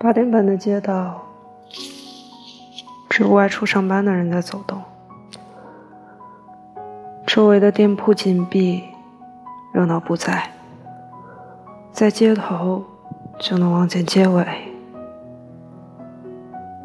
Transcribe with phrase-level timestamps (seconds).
[0.00, 1.20] 八点半的街道，
[3.10, 4.80] 只有外出上班的人在走动。
[7.26, 8.84] 周围的店铺紧闭，
[9.72, 10.50] 热闹不在。
[11.92, 12.84] 在街头
[13.38, 14.67] 就能望见街尾。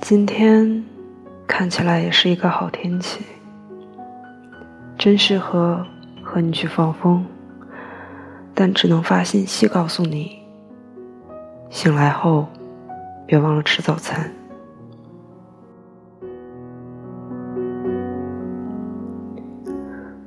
[0.06, 0.84] 今天
[1.48, 3.24] 看起来也是一个好天气，
[4.98, 5.88] 真适合
[6.22, 7.26] 和你去放风。
[8.54, 10.40] 但只能发信息告诉你，
[11.70, 12.46] 醒来后。
[13.26, 14.30] 别忘了吃早餐。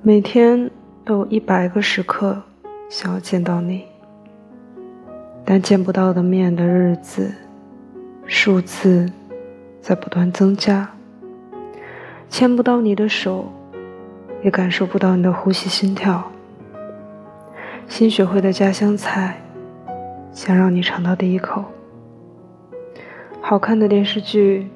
[0.00, 0.70] 每天
[1.04, 2.42] 都有一百个时刻
[2.88, 3.84] 想要见到你，
[5.44, 7.30] 但见不到的面的日子，
[8.24, 9.12] 数字
[9.86, 10.90] 在不断增加。
[12.28, 13.44] 牵不到你的手，
[14.42, 16.24] 也感受不到你的呼吸心跳。
[17.86, 19.40] 新学会的家乡菜，
[20.32, 21.64] 想让你尝到第一口。
[23.40, 24.68] 好看的电视剧，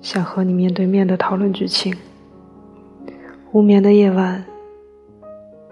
[0.00, 1.94] 想和你面对面的讨论剧情。
[3.52, 4.42] 无眠的夜晚，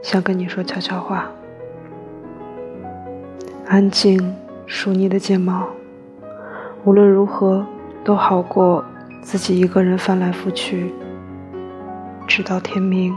[0.03, 1.31] 想跟你说悄悄话。
[3.67, 5.67] 安静梳你的睫毛，
[6.85, 7.65] 无论如何
[8.05, 8.85] 都好过
[9.21, 10.93] 自己一个人翻来覆去，
[12.27, 13.15] 直到天明。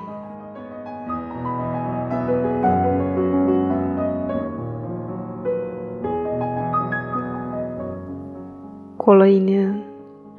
[8.96, 9.82] 过了一年，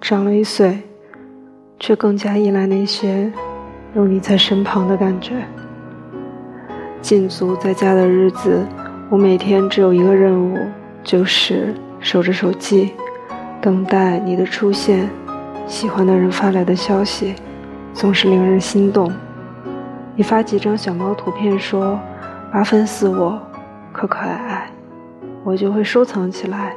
[0.01, 0.83] 长了一岁，
[1.79, 3.33] 却更加依赖那些
[3.95, 5.45] 有你在身旁的感觉。
[7.01, 8.67] 禁足在家的日子，
[9.09, 10.59] 我每天只有一个任务，
[11.05, 12.93] 就是守着手机，
[13.61, 15.09] 等待你的出现。
[15.67, 17.35] 喜欢的人发来的消息，
[17.93, 19.13] 总是令人心动。
[20.15, 21.99] 你发几张小猫图片，说
[22.53, 23.41] 八分似我，
[23.93, 24.71] 可可爱爱，
[25.43, 26.75] 我就会收藏起来。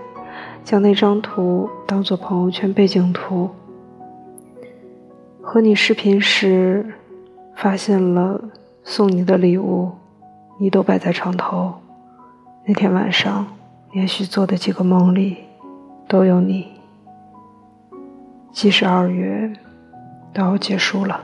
[0.64, 3.50] 将那张图当做朋友圈背景图。
[5.42, 6.94] 和你视频时，
[7.56, 8.42] 发现了
[8.84, 9.92] 送你的礼物，
[10.60, 11.74] 你都摆在床头。
[12.66, 13.48] 那天晚上
[13.92, 15.38] 连续做的几个梦里，
[16.10, 16.68] 都有你。
[18.52, 19.54] 即使二月
[20.34, 21.22] 都要结束了。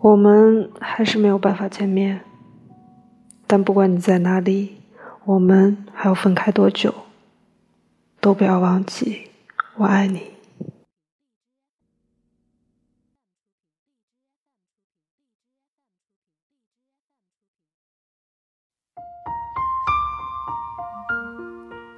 [0.00, 2.20] 我们还是没有办法见面，
[3.46, 4.82] 但不管你在哪里，
[5.24, 6.92] 我们还要分开多久，
[8.20, 9.30] 都不要忘记
[9.78, 10.33] 我爱你。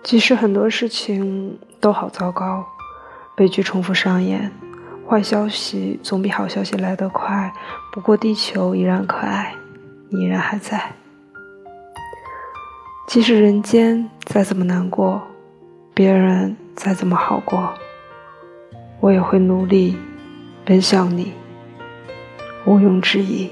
[0.06, 2.64] 即使很多事情都好糟糕，
[3.34, 4.52] 悲剧重复上演。
[5.04, 7.52] 坏消息总比好消息来得快，
[7.92, 9.52] 不过地球依然可爱，
[10.08, 10.80] 你依然还在。
[13.08, 15.20] 即使人间再怎么难过，
[15.92, 17.74] 别人再怎么好过，
[19.00, 19.98] 我也会努力
[20.64, 21.32] 奔向你，
[22.64, 23.50] 毋庸置疑。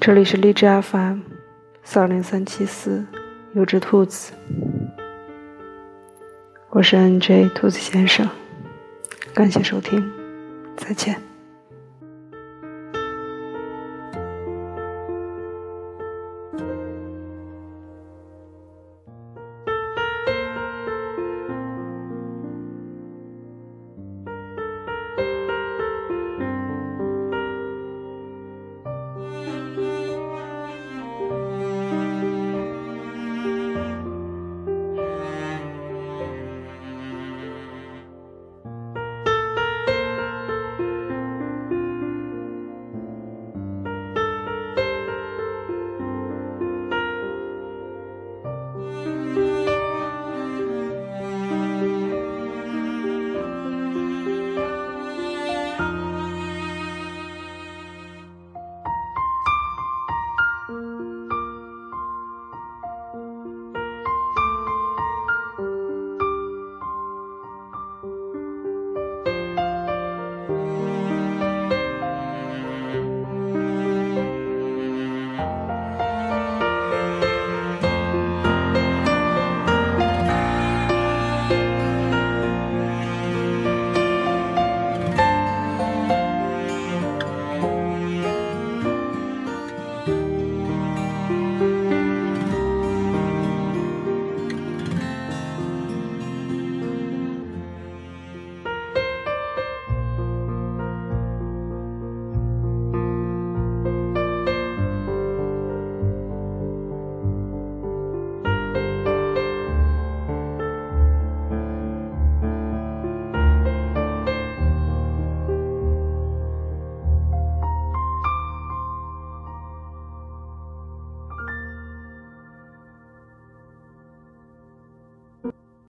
[0.00, 1.18] 这里是荔枝 FM
[1.84, 3.04] 四二零三七四，
[3.52, 4.32] 有只兔子，
[6.70, 8.26] 我是 NJ 兔子先生，
[9.34, 10.02] 感谢收听，
[10.74, 11.29] 再见。